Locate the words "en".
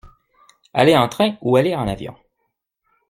0.97-1.07, 1.75-1.87